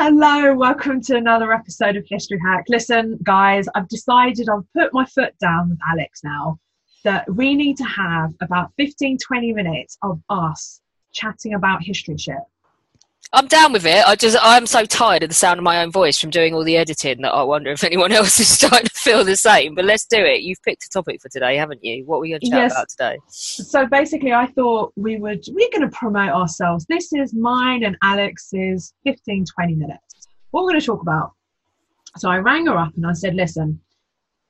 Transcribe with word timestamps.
Hello, 0.00 0.54
welcome 0.54 1.00
to 1.00 1.16
another 1.16 1.52
episode 1.52 1.96
of 1.96 2.06
History 2.08 2.38
Hack. 2.38 2.66
Listen, 2.68 3.18
guys, 3.24 3.66
I've 3.74 3.88
decided 3.88 4.48
I've 4.48 4.62
put 4.72 4.94
my 4.94 5.04
foot 5.04 5.36
down 5.40 5.70
with 5.70 5.78
Alex 5.90 6.20
now 6.22 6.60
that 7.02 7.28
we 7.34 7.56
need 7.56 7.76
to 7.78 7.84
have 7.84 8.32
about 8.40 8.70
15 8.76 9.18
20 9.18 9.52
minutes 9.52 9.98
of 10.04 10.20
us 10.30 10.80
chatting 11.12 11.54
about 11.54 11.82
history 11.82 12.16
shit. 12.16 12.36
I'm 13.30 13.46
down 13.46 13.74
with 13.74 13.84
it. 13.84 14.06
I 14.06 14.14
just 14.16 14.38
I'm 14.40 14.66
so 14.66 14.84
tired 14.86 15.22
of 15.22 15.28
the 15.28 15.34
sound 15.34 15.58
of 15.58 15.64
my 15.64 15.82
own 15.82 15.92
voice 15.92 16.18
from 16.18 16.30
doing 16.30 16.54
all 16.54 16.64
the 16.64 16.78
editing 16.78 17.20
that 17.22 17.32
I 17.32 17.42
wonder 17.42 17.70
if 17.70 17.84
anyone 17.84 18.10
else 18.10 18.40
is 18.40 18.48
starting 18.48 18.86
to 18.86 18.94
feel 18.94 19.22
the 19.22 19.36
same. 19.36 19.74
But 19.74 19.84
let's 19.84 20.06
do 20.06 20.16
it. 20.18 20.40
You've 20.40 20.62
picked 20.62 20.84
a 20.84 20.88
topic 20.88 21.20
for 21.20 21.28
today, 21.28 21.56
haven't 21.56 21.84
you? 21.84 22.04
What 22.06 22.16
were 22.16 22.22
we 22.22 22.30
going 22.30 22.40
to 22.40 22.50
chat 22.50 22.58
Yes. 22.60 22.72
about 22.72 22.88
today? 22.88 23.18
So 23.28 23.86
basically, 23.86 24.32
I 24.32 24.46
thought 24.46 24.92
we 24.96 25.18
would, 25.18 25.44
we're 25.50 25.70
going 25.76 25.88
to 25.88 25.94
promote 25.94 26.30
ourselves. 26.30 26.86
This 26.86 27.12
is 27.12 27.34
mine 27.34 27.84
and 27.84 27.96
Alex's 28.02 28.94
15 29.04 29.44
20 29.44 29.74
minutes. 29.74 30.28
What 30.50 30.64
we're 30.64 30.70
going 30.70 30.80
to 30.80 30.86
talk 30.86 31.02
about. 31.02 31.32
So 32.16 32.30
I 32.30 32.38
rang 32.38 32.66
her 32.66 32.78
up 32.78 32.94
and 32.96 33.06
I 33.06 33.12
said, 33.12 33.34
listen, 33.34 33.78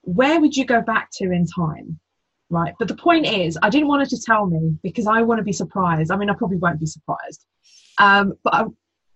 where 0.02 0.40
would 0.40 0.56
you 0.56 0.64
go 0.64 0.80
back 0.80 1.08
to 1.14 1.24
in 1.24 1.46
time? 1.46 1.98
Right. 2.50 2.74
But 2.78 2.88
the 2.88 2.96
point 2.96 3.26
is, 3.26 3.58
I 3.60 3.68
didn't 3.68 3.88
want 3.88 4.02
her 4.02 4.16
to 4.16 4.22
tell 4.22 4.46
me 4.46 4.78
because 4.82 5.06
I 5.06 5.20
want 5.22 5.38
to 5.38 5.44
be 5.44 5.52
surprised. 5.52 6.10
I 6.12 6.16
mean, 6.16 6.30
I 6.30 6.34
probably 6.34 6.56
won't 6.56 6.80
be 6.80 6.86
surprised. 6.86 7.44
Um, 7.98 8.34
but 8.44 8.54
I 8.54 8.64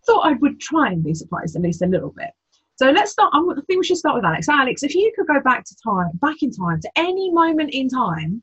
thought 0.06 0.26
I 0.26 0.32
would 0.34 0.60
try 0.60 0.88
and 0.88 1.02
be 1.02 1.14
surprised 1.14 1.56
at 1.56 1.62
least 1.62 1.82
a 1.82 1.86
little 1.86 2.10
bit. 2.10 2.30
So 2.76 2.90
let's 2.90 3.12
start. 3.12 3.32
I'm- 3.34 3.48
think 3.66 3.78
we 3.78 3.84
should 3.84 3.98
start 3.98 4.16
with 4.16 4.24
Alex. 4.24 4.48
Alex, 4.48 4.82
if 4.82 4.94
you 4.94 5.12
could 5.16 5.26
go 5.26 5.40
back 5.40 5.64
to 5.64 5.76
time, 5.84 6.10
back 6.14 6.42
in 6.42 6.50
time, 6.50 6.80
to 6.80 6.90
any 6.96 7.30
moment 7.30 7.70
in 7.72 7.88
time, 7.88 8.42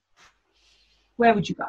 where 1.18 1.34
would 1.34 1.50
you 1.50 1.56
go? 1.56 1.66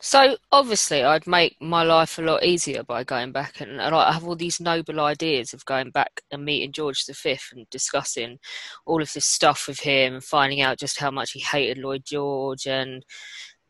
So 0.00 0.36
obviously, 0.52 1.02
I'd 1.02 1.26
make 1.26 1.56
my 1.60 1.82
life 1.82 2.18
a 2.18 2.22
lot 2.22 2.44
easier 2.44 2.82
by 2.82 3.04
going 3.04 3.32
back, 3.32 3.60
and, 3.60 3.80
and 3.80 3.94
I 3.94 4.12
have 4.12 4.24
all 4.26 4.36
these 4.36 4.60
noble 4.60 5.00
ideas 5.00 5.54
of 5.54 5.64
going 5.64 5.90
back 5.90 6.20
and 6.30 6.44
meeting 6.44 6.72
George 6.72 7.06
V 7.06 7.38
and 7.52 7.66
discussing 7.70 8.38
all 8.84 9.00
of 9.00 9.12
this 9.12 9.24
stuff 9.24 9.66
with 9.66 9.80
him, 9.80 10.14
and 10.14 10.24
finding 10.24 10.60
out 10.60 10.78
just 10.78 11.00
how 11.00 11.10
much 11.10 11.32
he 11.32 11.40
hated 11.40 11.78
Lloyd 11.78 12.04
George, 12.04 12.66
and 12.66 13.04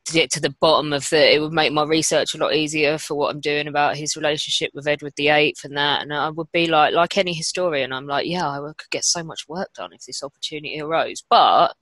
to 0.06 0.12
get 0.12 0.31
to 0.32 0.41
the 0.41 0.54
bottom 0.60 0.92
of 0.92 1.09
the. 1.10 1.34
It 1.34 1.41
would 1.41 1.53
make 1.53 1.72
my 1.72 1.84
research 1.84 2.34
a 2.34 2.38
lot 2.38 2.54
easier 2.54 2.98
for 2.98 3.15
what 3.15 3.34
I'm 3.34 3.41
doing 3.41 3.69
about 3.69 3.97
his 3.97 4.16
relationship 4.16 4.70
with 4.75 4.87
Edward 4.87 5.15
VIII 5.16 5.54
and 5.65 5.76
that. 5.76 6.03
And 6.03 6.12
I 6.12 6.31
would 6.31 6.50
be 6.53 6.66
like, 6.66 6.94
like 6.94 7.16
any 7.19 7.32
historian, 7.32 7.92
I'm 7.92 8.06
like, 8.06 8.26
yeah, 8.26 8.48
I 8.48 8.59
could 8.76 8.91
get 8.91 9.04
so 9.04 9.22
much 9.22 9.48
work 9.48 9.69
done 9.75 9.92
if 9.92 10.04
this 10.06 10.22
opportunity 10.22 10.81
arose, 10.81 11.22
but. 11.28 11.75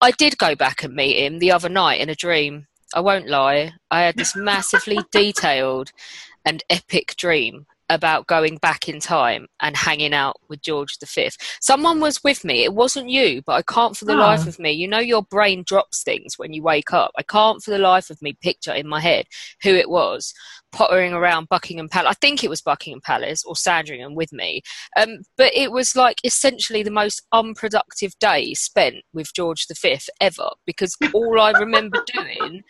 I 0.00 0.10
did 0.10 0.36
go 0.36 0.54
back 0.54 0.82
and 0.82 0.94
meet 0.94 1.24
him 1.24 1.38
the 1.38 1.52
other 1.52 1.70
night 1.70 2.00
in 2.00 2.10
a 2.10 2.14
dream. 2.14 2.66
I 2.94 3.00
won't 3.00 3.28
lie. 3.28 3.72
I 3.90 4.02
had 4.02 4.16
this 4.16 4.36
massively 4.36 4.98
detailed 5.12 5.92
and 6.44 6.62
epic 6.68 7.14
dream 7.16 7.64
about 7.90 8.26
going 8.26 8.56
back 8.56 8.88
in 8.88 8.98
time 8.98 9.46
and 9.60 9.76
hanging 9.76 10.14
out 10.14 10.36
with 10.48 10.62
George 10.62 10.96
V. 11.04 11.28
Someone 11.60 12.00
was 12.00 12.22
with 12.24 12.44
me. 12.44 12.64
It 12.64 12.74
wasn't 12.74 13.10
you, 13.10 13.42
but 13.44 13.52
I 13.52 13.62
can't 13.62 13.96
for 13.96 14.04
the 14.06 14.14
Oh. 14.14 14.18
life 14.18 14.46
of 14.46 14.58
me. 14.58 14.72
You 14.72 14.88
know, 14.88 14.98
your 15.00 15.22
brain 15.22 15.64
drops 15.66 16.02
things 16.02 16.38
when 16.38 16.52
you 16.52 16.62
wake 16.62 16.92
up. 16.92 17.12
I 17.16 17.22
can't 17.22 17.62
for 17.62 17.70
the 17.70 17.78
life 17.78 18.10
of 18.10 18.20
me 18.22 18.36
picture 18.40 18.72
in 18.72 18.88
my 18.88 19.00
head 19.00 19.26
who 19.62 19.70
it 19.74 19.90
was 19.90 20.32
pottering 20.72 21.12
around 21.12 21.48
Buckingham 21.48 21.88
Palace. 21.88 22.10
I 22.10 22.14
think 22.14 22.42
it 22.42 22.50
was 22.50 22.60
Buckingham 22.60 23.00
Palace 23.00 23.44
or 23.44 23.54
Sandringham 23.54 24.14
with 24.14 24.32
me. 24.32 24.62
Um, 24.96 25.18
but 25.36 25.52
it 25.54 25.70
was 25.70 25.94
like 25.94 26.18
essentially 26.24 26.82
the 26.82 26.90
most 26.90 27.22
unproductive 27.32 28.12
day 28.18 28.54
spent 28.54 28.96
with 29.12 29.32
George 29.34 29.66
V 29.80 29.98
ever 30.20 30.48
because 30.66 30.96
all 31.12 31.40
I 31.40 31.52
remember 31.52 32.02
doing 32.12 32.62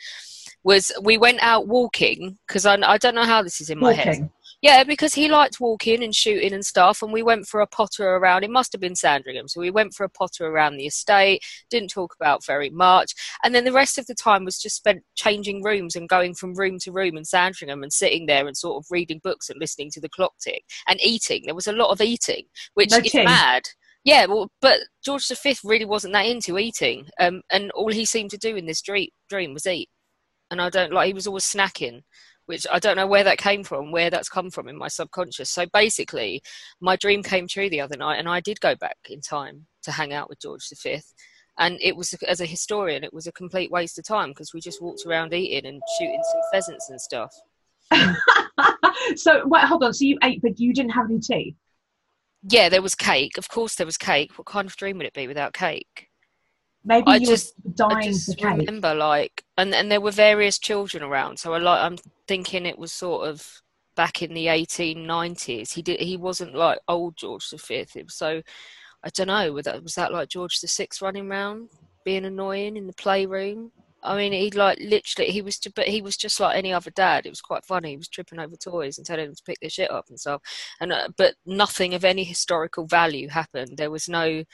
was 0.65 0.93
we 1.03 1.17
went 1.19 1.39
out 1.43 1.67
walking 1.69 2.39
because 2.47 2.67
I, 2.67 2.75
I 2.83 2.99
don't 2.99 3.15
know 3.15 3.25
how 3.25 3.43
this 3.43 3.61
is 3.61 3.71
in 3.71 3.79
my 3.79 3.93
head. 3.93 4.29
Yeah, 4.65 4.83
because 4.83 5.13
he 5.13 5.29
liked 5.29 5.61
walking 5.61 6.03
and 6.03 6.15
shooting 6.15 6.55
and 6.55 6.65
stuff, 6.65 7.03
and 7.03 7.13
we 7.13 7.23
went 7.23 7.47
for 7.47 7.61
a 7.61 7.67
potter 7.67 8.17
around. 8.17 8.45
It 8.45 8.51
must 8.51 8.73
have 8.73 8.81
been 8.81 8.95
Sandringham, 8.95 9.47
so 9.47 9.61
we 9.61 9.71
went 9.71 9.93
for 9.93 10.05
a 10.05 10.09
potter 10.09 10.47
around 10.47 10.79
the 10.79 10.87
estate. 10.87 11.43
Didn't 11.69 11.91
talk 11.91 12.15
about 12.19 12.47
very 12.47 12.71
much, 12.71 13.13
and 13.45 13.55
then 13.55 13.65
the 13.67 13.73
rest 13.75 13.99
of 13.99 14.07
the 14.07 14.15
time 14.15 14.43
was 14.43 14.59
just 14.59 14.77
spent 14.77 15.03
changing 15.17 15.63
rooms 15.63 15.97
and 15.97 16.09
going 16.09 16.33
from 16.33 16.55
room 16.55 16.79
to 16.79 16.93
room 16.93 17.19
in 17.19 17.27
Sandringham 17.27 17.83
and 17.83 17.93
sitting 17.93 18.25
there 18.25 18.47
and 18.47 18.57
sort 18.57 18.83
of 18.83 18.87
reading 18.91 19.21
books 19.23 19.51
and 19.51 19.61
listening 19.61 19.91
to 19.91 20.01
the 20.01 20.09
clock 20.09 20.33
tick 20.41 20.65
and 20.89 20.99
eating. 21.03 21.43
There 21.45 21.55
was 21.55 21.67
a 21.67 21.73
lot 21.73 21.91
of 21.91 22.01
eating, 22.01 22.45
which 22.73 22.91
No 22.91 22.97
is 22.97 23.13
tea. 23.13 23.23
mad. 23.23 23.65
Yeah, 24.03 24.25
well, 24.25 24.51
but 24.63 24.79
George 25.05 25.29
V 25.29 25.57
really 25.63 25.85
wasn't 25.85 26.15
that 26.15 26.25
into 26.25 26.57
eating, 26.59 27.11
um, 27.21 27.43
and 27.53 27.71
all 27.73 27.93
he 27.93 28.07
seemed 28.07 28.31
to 28.31 28.39
do 28.39 28.57
in 28.57 28.65
this 28.65 28.81
dream, 28.81 29.11
dream 29.29 29.53
was 29.53 29.67
eat. 29.67 29.91
And 30.51 30.63
I 30.63 30.71
don't 30.71 30.93
like. 30.93 31.09
He 31.09 31.13
was 31.15 31.27
always 31.27 31.45
snacking, 31.45 32.03
which 32.47 32.67
I 32.71 32.79
don't 32.79 32.97
know 32.97 33.07
where 33.07 33.25
that 33.25 33.39
came 33.39 33.65
from, 33.65 33.91
where 33.91 34.11
that's 34.11 34.29
come 34.29 34.51
from 34.51 34.69
in 34.69 34.77
my 34.77 34.89
subconscious. 34.89 35.51
So 35.51 35.67
basically, 35.73 36.43
my 36.81 36.97
dream 36.97 37.23
came 37.23 37.47
true 37.49 37.71
the 37.71 37.81
other 37.81 37.97
night, 37.97 38.19
and 38.19 38.29
I 38.29 38.41
did 38.41 38.61
go 38.61 38.75
back 38.75 38.97
in 39.09 39.21
time 39.21 39.67
to 39.83 39.93
hang 39.93 40.13
out 40.13 40.29
with 40.29 40.41
George 40.41 40.69
V. 40.83 41.01
And 41.59 41.79
it 41.81 41.97
was, 41.97 42.13
as 42.27 42.41
a 42.41 42.47
historian, 42.47 43.05
it 43.05 43.15
was 43.15 43.27
a 43.27 43.33
complete 43.33 43.71
waste 43.71 43.99
of 43.99 44.05
time 44.05 44.31
because 44.31 44.53
we 44.53 44.61
just 44.61 44.83
walked 44.83 45.07
around 45.07 45.33
eating 45.33 45.67
and 45.67 45.81
shooting 45.99 46.23
some 46.23 46.41
pheasants 46.53 46.91
and 46.91 47.01
stuff. 47.01 47.33
so 49.17 49.47
wait, 49.47 49.65
hold 49.65 49.85
on. 49.85 49.95
So 49.95 50.05
you 50.05 50.19
ate, 50.23 50.43
but 50.43 50.59
you 50.59 50.73
didn't 50.73 50.93
have 50.93 51.07
any 51.07 51.21
tea. 51.21 51.55
Yeah, 52.43 52.69
there 52.69 52.83
was 52.83 52.95
cake. 52.95 53.39
Of 53.39 53.49
course, 53.49 53.77
there 53.77 53.87
was 53.87 53.97
cake. 53.97 54.37
What 54.37 54.47
kind 54.47 54.69
of 54.69 54.77
dream 54.77 54.99
would 54.99 55.07
it 55.07 55.15
be 55.15 55.29
without 55.29 55.55
cake? 55.55 56.09
Maybe 56.85 57.05
I 57.07 57.17
you 57.17 57.27
just- 57.27 57.55
were 57.65 57.73
dying 57.73 57.97
I 57.97 58.03
just 58.13 58.37
cake. 58.37 58.45
remember 58.45 58.95
like, 58.95 59.45
and 59.57 59.75
and 59.75 59.91
there 59.91 60.01
were 60.01 60.11
various 60.11 60.59
children 60.59 61.03
around. 61.03 61.39
So 61.39 61.55
I 61.55 61.59
like, 61.59 61.81
I'm 61.81 61.97
thinking 62.29 62.67
it 62.67 62.79
was 62.79 62.93
sort 62.93 63.27
of 63.29 63.63
back 63.97 64.23
in 64.23 64.35
the 64.35 64.47
1890s. 64.49 65.73
He 65.73 65.83
did, 65.83 66.01
he 66.01 66.17
wasn't 66.17 66.55
like 66.55 66.79
old 66.89 67.17
George 67.17 67.49
V. 67.51 67.75
It 67.75 68.05
was 68.05 68.15
so, 68.15 68.43
I 69.03 69.09
don't 69.11 69.29
know. 69.29 69.53
Was 69.53 69.65
that 69.65 69.83
was 69.83 69.95
that 69.95 70.13
like 70.13 70.29
George 70.29 70.61
the 70.61 70.67
VI 70.67 70.89
running 71.01 71.31
around 71.31 71.69
being 72.05 72.25
annoying 72.25 72.77
in 72.77 72.87
the 72.87 72.93
playroom? 72.95 73.71
I 74.05 74.19
mean, 74.19 74.33
he 74.33 74.51
like 74.51 74.79
literally 74.81 75.31
he 75.31 75.41
was, 75.41 75.59
but 75.75 75.89
he 75.89 76.03
was 76.03 76.17
just 76.17 76.39
like 76.39 76.57
any 76.57 76.75
other 76.75 76.91
dad. 76.91 77.25
It 77.25 77.31
was 77.31 77.41
quite 77.41 77.65
funny. 77.65 77.91
He 77.91 77.97
was 77.97 78.09
tripping 78.09 78.39
over 78.39 78.55
toys 78.55 78.99
and 78.99 79.07
telling 79.07 79.25
them 79.25 79.35
to 79.35 79.43
pick 79.43 79.59
their 79.61 79.71
shit 79.71 79.91
up 79.91 80.07
and 80.11 80.21
stuff. 80.21 80.43
And 80.79 80.93
uh, 80.93 81.09
but 81.17 81.37
nothing 81.47 81.95
of 81.95 82.05
any 82.05 82.23
historical 82.23 82.87
value 82.87 83.29
happened. 83.29 83.79
There 83.79 83.91
was 83.91 84.07
no 84.07 84.45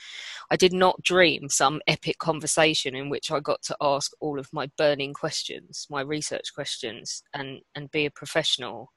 I 0.49 0.55
did 0.55 0.71
not 0.71 1.01
dream 1.03 1.49
some 1.49 1.81
epic 1.85 2.17
conversation 2.17 2.95
in 2.95 3.09
which 3.09 3.29
I 3.29 3.41
got 3.41 3.61
to 3.63 3.77
ask 3.81 4.13
all 4.21 4.39
of 4.39 4.47
my 4.53 4.71
burning 4.77 5.13
questions, 5.13 5.85
my 5.89 6.01
research 6.01 6.53
questions, 6.55 7.21
and 7.33 7.59
and 7.75 7.91
be 7.91 8.05
a 8.05 8.11
professional. 8.11 8.93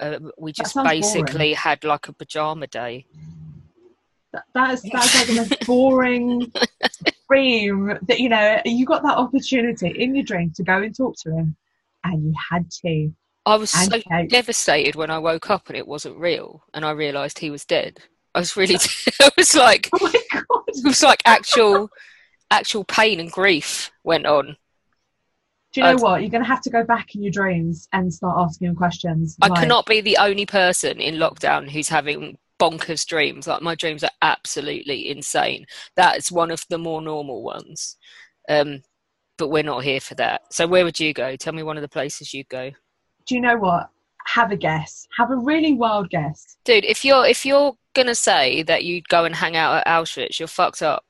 Uh, 0.00 0.18
we 0.38 0.52
just 0.52 0.72
sounds 0.72 0.86
boring. 0.86 1.00
basically 1.00 1.52
had 1.52 1.84
like 1.84 2.08
a 2.08 2.14
pajama 2.14 2.66
day. 2.66 3.04
That, 4.32 4.44
that 4.54 4.74
is 4.74 4.82
that's 4.90 5.14
like 5.14 5.26
the 5.26 5.34
most 5.34 5.66
boring 5.66 6.52
dream 7.28 7.98
that 8.02 8.18
you 8.20 8.28
know 8.28 8.60
you 8.64 8.84
got 8.86 9.02
that 9.02 9.16
opportunity 9.18 9.88
in 9.88 10.14
your 10.14 10.24
dream 10.24 10.52
to 10.56 10.62
go 10.62 10.78
and 10.82 10.94
talk 10.96 11.16
to 11.22 11.30
him, 11.30 11.56
and 12.04 12.24
you 12.24 12.34
had 12.50 12.70
to. 12.82 13.12
I 13.46 13.56
was 13.56 13.74
And 13.74 13.90
so 14.04 14.26
devastated 14.28 14.94
when 14.94 15.10
I 15.10 15.18
woke 15.18 15.48
up 15.50 15.68
and 15.68 15.76
it 15.76 15.86
wasn't 15.86 16.18
real, 16.18 16.64
and 16.74 16.84
I 16.84 16.90
realised 16.90 17.38
he 17.38 17.50
was 17.50 17.64
dead. 17.64 18.00
I 18.34 18.40
was 18.40 18.56
really, 18.56 18.76
I 19.20 19.30
was 19.36 19.54
like, 19.54 19.88
Oh 19.92 19.98
my 20.02 20.12
god! 20.30 20.62
it 20.68 20.84
was 20.84 21.02
like 21.02 21.22
actual, 21.24 21.90
actual 22.50 22.84
pain 22.84 23.20
and 23.20 23.30
grief 23.30 23.90
went 24.04 24.26
on. 24.26 24.56
Do 25.72 25.80
you 25.80 25.84
know 25.84 25.90
I'd- 25.92 26.02
what? 26.02 26.20
You're 26.22 26.30
going 26.30 26.42
to 26.42 26.48
have 26.48 26.62
to 26.62 26.70
go 26.70 26.82
back 26.84 27.14
in 27.14 27.22
your 27.22 27.32
dreams 27.32 27.88
and 27.92 28.12
start 28.12 28.36
asking 28.38 28.74
questions. 28.74 29.36
I 29.40 29.48
like- 29.48 29.60
cannot 29.60 29.86
be 29.86 30.00
the 30.00 30.16
only 30.18 30.46
person 30.46 31.00
in 31.00 31.16
lockdown 31.16 31.70
who's 31.70 31.88
having 31.88 32.38
bonkers 32.58 33.06
dreams. 33.06 33.46
Like 33.46 33.62
my 33.62 33.74
dreams 33.74 34.04
are 34.04 34.10
absolutely 34.22 35.10
insane. 35.10 35.66
That's 35.96 36.32
one 36.32 36.50
of 36.50 36.64
the 36.68 36.78
more 36.78 37.00
normal 37.02 37.42
ones. 37.42 37.96
Um, 38.48 38.82
but 39.36 39.48
we're 39.48 39.62
not 39.62 39.84
here 39.84 40.00
for 40.00 40.14
that. 40.16 40.52
So 40.52 40.66
where 40.66 40.84
would 40.84 40.98
you 40.98 41.12
go? 41.12 41.36
Tell 41.36 41.52
me 41.52 41.62
one 41.62 41.76
of 41.76 41.82
the 41.82 41.88
places 41.88 42.34
you'd 42.34 42.48
go. 42.48 42.70
Do 43.26 43.34
you 43.34 43.40
know 43.40 43.56
what? 43.56 43.88
Have 44.26 44.50
a 44.50 44.56
guess. 44.56 45.06
Have 45.16 45.30
a 45.30 45.36
really 45.36 45.72
wild 45.74 46.10
guess. 46.10 46.56
Dude, 46.64 46.84
if 46.84 47.04
you're 47.04 47.24
if 47.24 47.46
you're 47.46 47.74
gonna 47.94 48.14
say 48.14 48.62
that 48.64 48.84
you'd 48.84 49.08
go 49.08 49.24
and 49.24 49.34
hang 49.34 49.56
out 49.56 49.76
at 49.76 49.86
Auschwitz, 49.86 50.38
you're 50.38 50.48
fucked 50.48 50.82
up. 50.82 51.04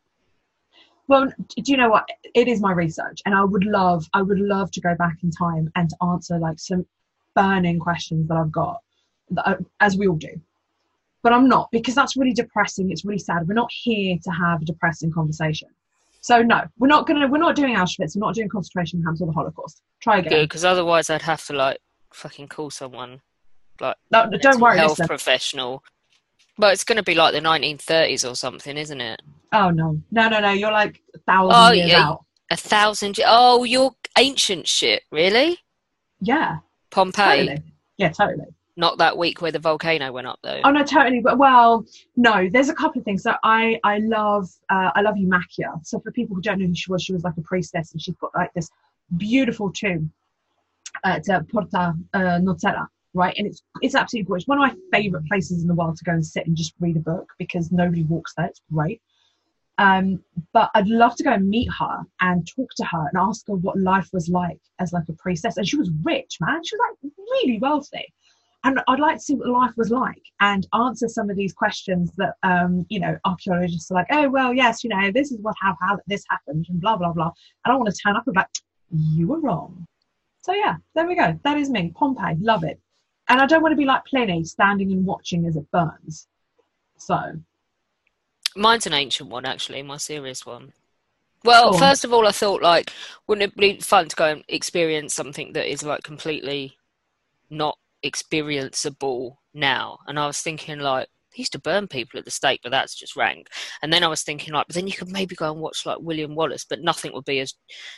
Well, 1.09 1.27
do 1.27 1.73
you 1.73 1.79
know 1.79 1.89
what? 1.89 2.07
It 2.35 2.49
is 2.49 2.61
my 2.61 2.73
research, 2.73 3.23
and 3.25 3.35
I 3.35 3.43
would 3.43 3.65
love, 3.65 4.07
I 4.13 4.21
would 4.21 4.39
love 4.39 4.71
to 4.73 4.81
go 4.81 4.95
back 4.95 5.17
in 5.23 5.31
time 5.31 5.73
and 5.75 5.89
to 5.89 5.97
answer 6.03 6.39
like 6.39 6.59
some 6.59 6.87
burning 7.35 7.79
questions 7.79 8.29
that 8.29 8.37
I've 8.37 8.53
got, 8.53 8.83
that 9.31 9.49
I- 9.49 9.57
as 9.81 9.97
we 9.97 10.07
all 10.07 10.17
do. 10.17 10.39
But 11.23 11.33
I'm 11.33 11.49
not 11.49 11.69
because 11.73 11.95
that's 11.95 12.17
really 12.17 12.33
depressing. 12.33 12.91
It's 12.91 13.05
really 13.05 13.19
sad. 13.19 13.47
We're 13.49 13.55
not 13.55 13.71
here 13.73 14.17
to 14.23 14.31
have 14.31 14.63
a 14.63 14.65
depressing 14.65 15.11
conversation. 15.11 15.69
So 16.21 16.43
no, 16.43 16.63
we're 16.79 16.89
not 16.89 17.07
gonna. 17.07 17.27
We're 17.29 17.39
not 17.39 17.57
doing 17.57 17.75
Auschwitz. 17.75 18.15
We're 18.17 18.21
not 18.27 18.35
doing 18.35 18.49
concentration 18.49 19.03
camps 19.03 19.21
or 19.21 19.27
the 19.27 19.33
Holocaust. 19.33 19.83
Try 20.01 20.19
again. 20.19 20.33
Good, 20.33 20.49
because 20.49 20.65
otherwise 20.65 21.11
I'd 21.11 21.23
have 21.23 21.45
to 21.47 21.53
like 21.55 21.79
fucking 22.13 22.49
call 22.49 22.71
someone 22.71 23.21
like 23.81 23.97
No, 24.11 24.29
don't 24.41 24.61
worry. 24.61 24.79
health 24.79 24.91
Listen. 24.99 25.07
professional. 25.09 25.83
But 26.57 26.73
it's 26.73 26.83
gonna 26.85 27.03
be 27.05 27.15
like 27.15 27.33
the 27.35 27.41
1930s 27.41 28.29
or 28.29 28.35
something, 28.35 28.77
isn't 28.77 29.01
it? 29.01 29.23
Oh 29.53 29.71
no, 29.71 30.01
no, 30.11 30.29
no, 30.29 30.41
no. 30.41 30.51
You're 30.51 30.73
like 30.73 31.01
a 31.15 31.19
thousand 31.21 31.57
Oh, 31.57 31.73
years 31.73 31.91
yeah. 31.91 32.09
out. 32.09 32.25
A 32.51 32.57
thousand. 32.57 33.19
Oh, 33.27 33.65
you're 33.65 33.95
ancient 34.17 34.67
shit, 34.67 35.03
really? 35.13 35.59
Yeah, 36.21 36.59
Pompeii. 36.91 37.47
totally. 37.47 37.63
Yeah, 37.97 38.09
totally. 38.11 38.47
Not 38.79 38.99
that 38.99 39.19
week 39.19 39.43
where 39.43 39.51
the 39.51 39.59
volcano 39.59 40.13
went 40.13 40.29
up 40.29 40.39
though. 40.45 40.61
Oh 40.63 40.71
no, 40.71 40.85
totally. 40.85 41.19
But 41.19 41.37
well, 41.37 41.85
no. 42.15 42.49
There's 42.49 42.69
a 42.69 42.75
couple 42.75 43.01
of 43.01 43.05
things. 43.05 43.25
So 43.25 43.35
I, 43.43 43.81
I 43.83 43.99
love, 43.99 44.49
uh, 44.71 44.93
I 44.95 45.01
love 45.01 45.17
Eumachia. 45.17 45.85
So 45.85 45.99
for 45.99 46.13
people 46.13 46.37
who 46.37 46.43
don't 46.43 46.61
know 46.61 46.67
who 46.69 46.77
she 46.77 46.93
was, 46.93 47.03
she 47.03 47.13
was 47.13 47.25
like 47.25 47.37
a 47.37 47.43
priestess, 47.43 47.91
and 47.91 48.01
she's 48.01 48.15
got 48.15 48.31
like 48.37 48.55
this 48.55 48.71
beautiful 49.17 49.73
tomb 49.73 50.13
at 51.05 51.29
uh, 51.29 51.41
Porta 51.51 51.95
uh, 52.15 52.19
Nocera, 52.39 52.87
right? 53.15 53.35
And 53.37 53.49
it's 53.49 53.65
it's 53.83 53.97
absolutely 53.97 54.29
gorgeous. 54.29 54.47
One 54.47 54.63
of 54.63 54.71
my 54.71 54.77
favorite 54.97 55.27
places 55.27 55.61
in 55.63 55.67
the 55.67 55.75
world 55.75 55.97
to 55.97 56.05
go 56.05 56.13
and 56.13 56.25
sit 56.25 56.47
and 56.47 56.57
just 56.57 56.75
read 56.79 56.97
a 56.97 57.01
book 57.01 57.33
because 57.37 57.73
nobody 57.73 58.05
walks 58.05 58.35
there. 58.37 58.47
It's 58.47 58.63
great. 58.73 59.03
Um, 59.79 60.23
but 60.53 60.71
I'd 60.77 60.87
love 60.87 61.17
to 61.17 61.25
go 61.25 61.33
and 61.33 61.49
meet 61.49 61.69
her 61.81 62.05
and 62.21 62.47
talk 62.47 62.71
to 62.77 62.85
her 62.85 63.09
and 63.09 63.19
ask 63.19 63.49
her 63.49 63.57
what 63.57 63.77
life 63.77 64.09
was 64.13 64.29
like 64.29 64.61
as 64.79 64.93
like 64.93 65.09
a 65.09 65.15
priestess. 65.15 65.57
And 65.57 65.69
she 65.69 65.77
was 65.77 65.91
rich, 66.05 66.37
man. 66.41 66.63
She 66.63 66.77
was 66.77 66.97
like 67.03 67.13
really 67.33 67.59
wealthy 67.59 68.13
and 68.65 68.81
I'd 68.89 69.01
like 69.01 69.17
to 69.17 69.23
see 69.23 69.35
what 69.35 69.49
life 69.49 69.73
was 69.77 69.91
like 69.91 70.23
and 70.41 70.67
answer 70.75 71.09
some 71.09 71.31
of 71.31 71.37
these 71.37 71.53
questions 71.53 72.11
that 72.17 72.35
um, 72.43 72.87
you 72.89 73.01
know 73.01 73.17
archaeologists 73.25 73.91
are 73.91 73.95
like, 73.95 74.09
oh 74.11 74.29
well, 74.29 74.53
yes, 74.53 74.83
you 74.83 74.91
know 74.91 75.11
this 75.13 75.31
is 75.31 75.39
what 75.41 75.55
how 75.61 75.77
how 75.81 75.99
this 76.07 76.25
happened 76.29 76.67
and 76.69 76.81
blah 76.81 76.97
blah 76.97 77.13
blah. 77.13 77.27
And 77.27 77.35
I 77.65 77.69
don't 77.71 77.81
want 77.81 77.95
to 77.95 78.01
turn 78.01 78.17
up 78.17 78.27
and 78.27 78.35
be 78.35 78.41
like, 78.41 78.49
you 78.91 79.29
were 79.29 79.41
wrong. 79.41 79.87
So 80.43 80.53
yeah, 80.53 80.77
there 80.95 81.07
we 81.07 81.15
go. 81.15 81.39
That 81.45 81.59
is 81.59 81.71
me, 81.71 81.93
Pompeii. 81.95 82.37
Love 82.41 82.65
it, 82.65 82.81
and 83.29 83.41
I 83.41 83.47
don't 83.47 83.63
want 83.63 83.73
to 83.73 83.77
be 83.77 83.85
like 83.85 84.05
Pliny, 84.05 84.45
standing 84.45 84.93
and 84.93 85.05
watching 85.05 85.47
as 85.47 85.57
it 85.57 85.71
burns. 85.71 86.27
So 86.97 87.39
Mine's 88.57 88.87
an 88.87 88.93
ancient 88.93 89.31
one, 89.31 89.45
actually, 89.45 89.83
my 89.83 89.97
serious 89.97 90.45
one. 90.45 90.73
Well, 91.45 91.75
on. 91.75 91.79
first 91.79 92.05
of 92.05 92.13
all, 92.13 92.27
I 92.27 92.33
thought 92.33 92.63
like, 92.63 92.93
wouldn't 93.27 93.53
it 93.53 93.57
be 93.57 93.79
fun 93.79 94.09
to 94.09 94.17
go 94.17 94.25
and 94.27 94.45
experience 94.49 95.15
something 95.15 95.53
that 95.53 95.71
is 95.71 95.85
like 95.85 96.03
completely 96.03 96.77
not 97.51 97.79
experienceable 98.05 99.37
now? 99.55 99.99
And 100.07 100.19
I 100.19 100.27
was 100.27 100.41
thinking 100.41 100.79
like, 100.81 101.09
he 101.33 101.43
used 101.43 101.53
to 101.53 101.61
burn 101.61 101.87
people 101.87 102.19
at 102.19 102.25
the 102.25 102.31
stake, 102.31 102.61
but 102.63 102.71
that's 102.71 102.95
just 102.95 103.15
rank. 103.15 103.49
And 103.83 103.93
then 103.93 104.03
I 104.03 104.09
was 104.09 104.23
thinking 104.23 104.55
like, 104.55 104.67
but 104.67 104.75
then 104.75 104.87
you 104.87 104.95
could 104.95 105.11
maybe 105.11 105.37
go 105.37 105.53
and 105.53 105.61
watch 105.61 105.85
like 105.87 105.99
William 106.01 106.35
Wallace, 106.35 106.67
but 106.69 106.81
nothing 106.81 107.13
would 107.13 107.25
be 107.25 107.41
as 107.41 107.55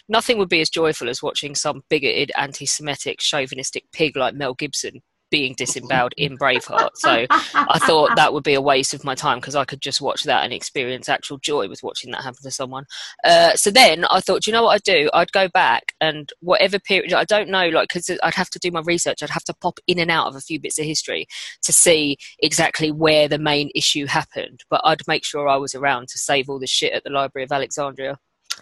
nothing 0.08 0.36
would 0.38 0.48
be 0.48 0.60
as 0.60 0.68
joyful 0.68 1.08
as 1.08 1.22
watching 1.22 1.54
some 1.54 1.82
bigoted, 1.88 2.32
anti-Semitic, 2.36 3.18
chauvinistic 3.20 3.84
pig 3.92 4.16
like 4.16 4.34
Mel 4.34 4.54
Gibson 4.54 5.00
being 5.30 5.54
disemboweled 5.54 6.14
in 6.16 6.36
Braveheart. 6.36 6.90
So 6.96 7.26
I 7.30 7.78
thought 7.86 8.16
that 8.16 8.32
would 8.32 8.44
be 8.44 8.54
a 8.54 8.60
waste 8.60 8.94
of 8.94 9.04
my 9.04 9.14
time 9.14 9.38
because 9.38 9.54
I 9.56 9.64
could 9.64 9.80
just 9.80 10.00
watch 10.00 10.24
that 10.24 10.44
and 10.44 10.52
experience 10.52 11.08
actual 11.08 11.38
joy 11.38 11.68
with 11.68 11.82
watching 11.82 12.10
that 12.12 12.22
happen 12.22 12.42
to 12.42 12.50
someone. 12.50 12.84
Uh, 13.24 13.54
so 13.54 13.70
then 13.70 14.04
I 14.06 14.20
thought, 14.20 14.42
do 14.42 14.50
you 14.50 14.54
know 14.54 14.64
what 14.64 14.74
I'd 14.74 14.82
do? 14.82 15.10
I'd 15.14 15.32
go 15.32 15.48
back 15.48 15.94
and 16.00 16.30
whatever 16.40 16.78
period, 16.78 17.12
I 17.12 17.24
don't 17.24 17.48
know, 17.48 17.68
like, 17.68 17.88
because 17.88 18.10
I'd 18.22 18.34
have 18.34 18.50
to 18.50 18.58
do 18.58 18.70
my 18.70 18.80
research, 18.80 19.22
I'd 19.22 19.30
have 19.30 19.44
to 19.44 19.54
pop 19.54 19.78
in 19.86 19.98
and 19.98 20.10
out 20.10 20.26
of 20.26 20.36
a 20.36 20.40
few 20.40 20.60
bits 20.60 20.78
of 20.78 20.84
history 20.84 21.26
to 21.62 21.72
see 21.72 22.16
exactly 22.40 22.90
where 22.90 23.28
the 23.28 23.38
main 23.38 23.70
issue 23.74 24.06
happened. 24.06 24.64
But 24.68 24.80
I'd 24.84 25.06
make 25.06 25.24
sure 25.24 25.48
I 25.48 25.56
was 25.56 25.74
around 25.74 26.08
to 26.08 26.18
save 26.18 26.48
all 26.48 26.58
the 26.58 26.66
shit 26.66 26.92
at 26.92 27.04
the 27.04 27.10
Library 27.10 27.44
of 27.44 27.52
Alexandria. 27.52 28.18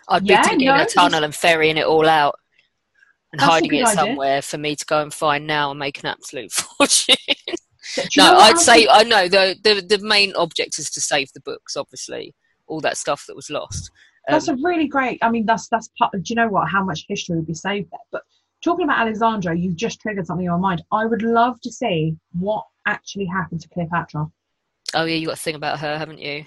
I'd 0.08 0.26
Yeah, 0.26 0.42
be 0.42 0.50
digging 0.50 0.68
no, 0.68 0.82
a 0.82 0.86
tunnel 0.86 1.24
and 1.24 1.34
ferrying 1.34 1.76
it 1.76 1.86
all 1.86 2.08
out. 2.08 2.38
And 3.32 3.40
That's 3.40 3.50
hiding 3.52 3.74
it 3.74 3.84
idea. 3.84 3.94
somewhere 3.94 4.42
for 4.42 4.56
me 4.58 4.74
to 4.76 4.84
go 4.86 5.02
and 5.02 5.12
find 5.12 5.46
now 5.46 5.70
and 5.70 5.78
make 5.78 5.98
an 6.00 6.06
absolute 6.06 6.50
fortune. 6.78 7.16
No, 8.16 8.36
I'd 8.38 8.58
say 8.58 8.86
I 8.90 9.02
know 9.04 9.28
the, 9.28 9.56
the 9.62 9.96
the 9.96 10.04
main 10.04 10.34
object 10.36 10.78
is 10.78 10.90
to 10.90 11.00
save 11.00 11.32
the 11.32 11.40
books, 11.40 11.76
obviously, 11.76 12.34
all 12.66 12.80
that 12.80 12.96
stuff 12.96 13.24
that 13.26 13.36
was 13.36 13.50
lost. 13.50 13.90
That's 14.28 14.48
Um, 14.48 14.58
a 14.58 14.62
really 14.62 14.86
great. 14.88 15.18
I 15.22 15.30
mean, 15.30 15.46
that's 15.46 15.68
that's 15.68 15.88
part. 15.98 16.12
Do 16.12 16.22
you 16.26 16.36
know 16.36 16.48
what? 16.48 16.68
How 16.68 16.82
much 16.84 17.04
history 17.08 17.36
would 17.36 17.46
be 17.46 17.54
saved 17.54 17.88
there? 17.90 18.00
But 18.12 18.22
talking 18.62 18.84
about 18.84 18.98
Alexandra, 19.00 19.56
you've 19.56 19.76
just 19.76 20.00
triggered 20.00 20.26
something 20.26 20.46
in 20.46 20.52
my 20.52 20.58
mind. 20.58 20.82
I 20.92 21.06
would 21.06 21.22
love 21.22 21.60
to 21.62 21.70
see 21.72 22.16
what 22.38 22.64
actually 22.86 23.26
happened 23.26 23.60
to 23.62 23.68
Cleopatra. 23.68 24.26
oh 24.94 25.04
yeah, 25.04 25.14
you 25.16 25.26
got 25.26 25.34
a 25.34 25.36
thing 25.36 25.54
about 25.54 25.78
her, 25.80 25.96
haven't 25.98 26.18
you? 26.18 26.44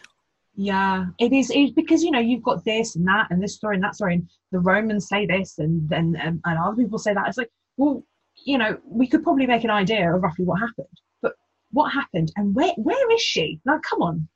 Yeah, 0.63 1.05
it 1.17 1.33
is. 1.33 1.49
It's 1.49 1.71
because 1.73 2.03
you 2.03 2.11
know 2.11 2.19
you've 2.19 2.43
got 2.43 2.63
this 2.63 2.95
and 2.95 3.07
that 3.07 3.27
and 3.31 3.41
this 3.41 3.55
story 3.55 3.75
and 3.75 3.83
that 3.83 3.95
story, 3.95 4.13
and 4.15 4.29
the 4.51 4.59
Romans 4.59 5.07
say 5.07 5.25
this 5.25 5.57
and 5.57 5.91
and 5.91 6.15
and, 6.15 6.39
and 6.45 6.59
other 6.59 6.75
people 6.75 6.99
say 6.99 7.13
that. 7.15 7.27
It's 7.27 7.37
like, 7.39 7.49
well, 7.77 8.03
you 8.45 8.59
know, 8.59 8.77
we 8.85 9.07
could 9.07 9.23
probably 9.23 9.47
make 9.47 9.63
an 9.63 9.71
idea 9.71 10.13
of 10.13 10.21
roughly 10.21 10.45
what 10.45 10.59
happened, 10.59 10.95
but 11.23 11.33
what 11.71 11.91
happened 11.91 12.31
and 12.35 12.53
where 12.53 12.73
where 12.77 13.11
is 13.11 13.21
she? 13.21 13.59
Like, 13.65 13.81
come 13.81 14.03
on, 14.03 14.27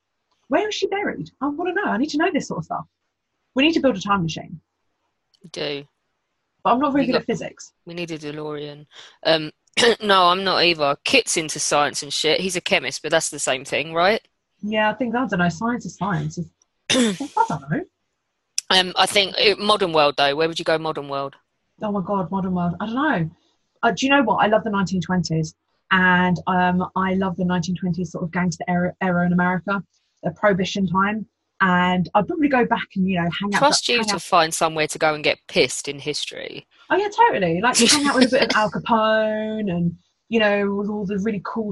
where 0.47 0.67
is 0.67 0.73
she 0.73 0.87
buried? 0.87 1.29
I 1.41 1.47
want 1.47 1.69
to 1.69 1.75
know. 1.75 1.91
I 1.91 1.97
need 1.97 2.09
to 2.09 2.17
know 2.17 2.31
this 2.33 2.47
sort 2.47 2.57
of 2.59 2.65
stuff. 2.65 2.85
We 3.53 3.61
need 3.63 3.73
to 3.73 3.79
build 3.79 3.95
a 3.97 4.01
time 4.01 4.23
machine, 4.23 4.59
We 5.43 5.49
do. 5.51 5.87
but 6.63 6.73
I'm 6.73 6.79
not 6.79 6.91
very 6.91 7.05
You 7.05 7.11
good 7.11 7.19
got- 7.19 7.21
at 7.21 7.27
physics. 7.27 7.71
We 7.85 7.93
need 7.93 8.09
a 8.09 8.17
DeLorean. 8.17 8.87
Um, 9.25 9.51
no, 10.01 10.23
I'm 10.29 10.43
not 10.43 10.63
either. 10.63 10.97
Kit's 11.03 11.37
into 11.37 11.59
science 11.59 12.01
and 12.01 12.11
shit. 12.11 12.39
He's 12.41 12.55
a 12.55 12.61
chemist, 12.61 13.01
but 13.03 13.11
that's 13.11 13.29
the 13.29 13.37
same 13.39 13.63
thing, 13.63 13.93
right? 13.93 14.25
Yeah, 14.65 14.89
I 14.89 14.93
think 14.93 15.15
I 15.15 15.25
don't 15.27 15.39
know. 15.39 15.49
Science 15.49 15.85
is 15.85 15.95
science. 15.95 16.39
I 16.91 17.15
don't 17.49 17.69
know. 17.69 17.81
Um, 18.71 18.93
I 18.95 19.05
think 19.05 19.35
uh, 19.37 19.55
modern 19.59 19.93
world 19.93 20.15
though. 20.17 20.35
Where 20.35 20.47
would 20.47 20.57
you 20.57 20.65
go? 20.65 20.77
Modern 20.77 21.07
world. 21.07 21.35
Oh 21.81 21.91
my 21.91 22.01
god, 22.03 22.31
modern 22.31 22.55
world. 22.55 22.73
I 22.79 22.85
don't 22.87 22.95
know. 22.95 23.29
Uh, 23.83 23.91
do 23.91 24.05
you 24.05 24.09
know 24.09 24.23
what? 24.23 24.37
I 24.37 24.47
love 24.47 24.63
the 24.63 24.71
1920s, 24.71 25.53
and 25.91 26.37
um, 26.47 26.89
I 26.95 27.13
love 27.13 27.35
the 27.37 27.43
1920s 27.43 28.07
sort 28.07 28.23
of 28.23 28.31
gangster 28.31 28.63
era, 28.67 28.93
era 29.01 29.25
in 29.25 29.33
America, 29.33 29.83
the 30.23 30.31
Prohibition 30.31 30.87
time. 30.87 31.27
And 31.61 32.09
I'd 32.15 32.27
probably 32.27 32.49
go 32.49 32.65
back 32.65 32.87
and 32.95 33.07
you 33.07 33.17
know 33.21 33.29
hang 33.39 33.53
out. 33.53 33.59
Trust 33.59 33.87
you 33.87 34.03
to 34.03 34.15
out- 34.15 34.21
find 34.21 34.53
somewhere 34.53 34.87
to 34.87 34.97
go 34.97 35.13
and 35.13 35.23
get 35.23 35.37
pissed 35.47 35.87
in 35.87 35.99
history. 35.99 36.65
Oh 36.89 36.95
yeah, 36.95 37.09
totally. 37.15 37.61
Like 37.61 37.77
hang 37.77 38.07
out 38.07 38.15
with 38.15 38.33
a 38.33 38.39
bit 38.39 38.43
of 38.43 38.49
Al 38.55 38.71
Capone, 38.71 39.69
and 39.71 39.95
you 40.29 40.39
know, 40.39 40.73
with 40.73 40.89
all 40.89 41.05
the 41.05 41.19
really 41.19 41.41
cool 41.43 41.71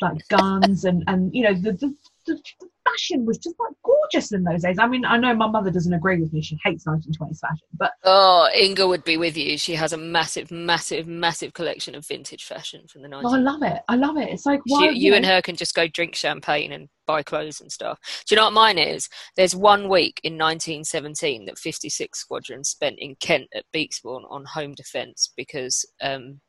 like 0.00 0.26
guns, 0.28 0.84
and 0.84 1.04
and 1.06 1.34
you 1.34 1.42
know 1.42 1.54
the 1.54 1.72
the, 1.72 1.94
the, 2.26 2.40
the 2.60 2.68
fashion 2.88 3.24
was 3.24 3.38
just 3.38 3.56
like 3.58 3.74
gorgeous 3.82 4.32
in 4.32 4.44
those 4.44 4.62
days. 4.62 4.78
I 4.78 4.86
mean, 4.86 5.04
I 5.04 5.16
know 5.16 5.34
my 5.34 5.48
mother 5.48 5.70
doesn't 5.70 5.92
agree 5.92 6.20
with 6.20 6.32
me; 6.32 6.42
she 6.42 6.58
hates 6.64 6.84
1920s 6.84 7.40
fashion, 7.40 7.66
but 7.78 7.92
Oh, 8.04 8.48
Inga 8.56 8.86
would 8.86 9.04
be 9.04 9.16
with 9.16 9.36
you. 9.36 9.56
She 9.56 9.74
has 9.74 9.92
a 9.92 9.96
massive, 9.96 10.50
massive, 10.50 11.06
massive 11.06 11.54
collection 11.54 11.94
of 11.94 12.06
vintage 12.06 12.44
fashion 12.44 12.86
from 12.88 13.02
the 13.02 13.08
90s. 13.08 13.22
oh, 13.24 13.34
I 13.34 13.38
love 13.38 13.62
it. 13.62 13.82
I 13.88 13.96
love 13.96 14.16
it. 14.18 14.28
It's 14.28 14.46
like 14.46 14.60
why 14.66 14.90
you 14.90 15.10
know, 15.10 15.16
and 15.16 15.26
her 15.26 15.42
can 15.42 15.56
just 15.56 15.74
go 15.74 15.86
drink 15.88 16.14
champagne 16.14 16.72
and 16.72 16.88
buy 17.06 17.22
clothes 17.22 17.60
and 17.60 17.72
stuff. 17.72 17.98
Do 18.26 18.34
you 18.34 18.36
know 18.36 18.44
what 18.44 18.52
mine 18.52 18.78
is? 18.78 19.08
There's 19.36 19.56
one 19.56 19.88
week 19.88 20.20
in 20.22 20.34
1917 20.34 21.46
that 21.46 21.58
56 21.58 22.18
Squadron 22.18 22.64
spent 22.64 22.96
in 22.98 23.16
Kent 23.16 23.48
at 23.54 23.64
Bekesbourne 23.74 24.24
on 24.30 24.44
home 24.44 24.74
defence 24.74 25.32
because 25.36 25.84
um, 26.02 26.40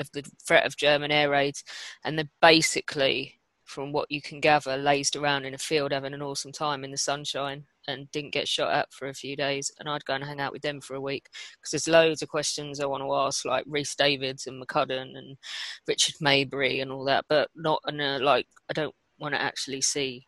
of 0.00 0.10
the 0.12 0.22
threat 0.46 0.66
of 0.66 0.76
German 0.76 1.10
air 1.10 1.30
raids, 1.30 1.62
and 2.04 2.18
they're 2.18 2.30
basically, 2.42 3.40
from 3.64 3.92
what 3.92 4.10
you 4.10 4.20
can 4.20 4.40
gather, 4.40 4.76
lazed 4.76 5.14
around 5.16 5.44
in 5.44 5.54
a 5.54 5.58
field 5.58 5.92
having 5.92 6.14
an 6.14 6.22
awesome 6.22 6.52
time 6.52 6.82
in 6.82 6.90
the 6.90 6.96
sunshine 6.96 7.64
and 7.86 8.10
didn't 8.10 8.32
get 8.32 8.48
shot 8.48 8.72
at 8.72 8.92
for 8.92 9.08
a 9.08 9.14
few 9.14 9.36
days. 9.36 9.70
And 9.78 9.88
I'd 9.88 10.04
go 10.04 10.14
and 10.14 10.24
hang 10.24 10.40
out 10.40 10.52
with 10.52 10.62
them 10.62 10.80
for 10.80 10.94
a 10.94 11.00
week 11.00 11.28
because 11.56 11.70
there's 11.70 11.88
loads 11.88 12.22
of 12.22 12.28
questions 12.28 12.80
I 12.80 12.86
want 12.86 13.02
to 13.02 13.14
ask, 13.14 13.44
like 13.44 13.64
Rhys 13.66 13.94
Davids 13.94 14.46
and 14.46 14.62
McCudden 14.62 15.16
and 15.16 15.36
Richard 15.86 16.16
Maybery 16.20 16.82
and 16.82 16.90
all 16.90 17.04
that, 17.04 17.24
but 17.28 17.48
not 17.54 17.80
in 17.88 18.00
a 18.00 18.18
like. 18.18 18.46
I 18.68 18.72
don't 18.72 18.94
want 19.18 19.34
to 19.34 19.40
actually 19.40 19.82
see 19.82 20.26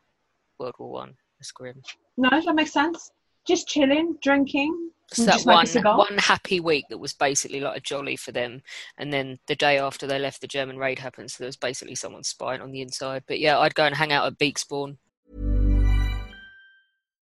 World 0.58 0.74
War 0.78 0.92
One. 0.92 1.14
It's 1.40 1.50
grim. 1.50 1.82
No, 2.16 2.30
that 2.30 2.54
makes 2.54 2.72
sense. 2.72 3.10
Just 3.46 3.66
chilling, 3.66 4.16
drinking, 4.22 4.90
So 5.12 5.24
that 5.24 5.32
just 5.32 5.44
smoke 5.44 5.84
a 5.84 5.96
one 5.96 5.98
one 5.98 6.18
happy 6.18 6.60
week 6.60 6.86
that 6.90 6.98
was 6.98 7.12
basically 7.12 7.60
like 7.60 7.76
a 7.76 7.80
jolly 7.80 8.16
for 8.16 8.32
them, 8.32 8.62
and 8.98 9.12
then 9.12 9.38
the 9.46 9.56
day 9.56 9.78
after 9.78 10.06
they 10.06 10.18
left, 10.18 10.40
the 10.40 10.46
German 10.46 10.78
raid 10.78 10.98
happened. 10.98 11.30
So 11.30 11.36
there 11.40 11.48
was 11.48 11.56
basically 11.56 11.94
someone 11.94 12.24
spying 12.24 12.60
on 12.60 12.72
the 12.72 12.80
inside. 12.82 13.24
But 13.26 13.40
yeah, 13.40 13.58
I'd 13.58 13.74
go 13.74 13.84
and 13.84 13.94
hang 13.96 14.12
out 14.12 14.26
at 14.26 14.38
Bekesbourne. 14.38 14.98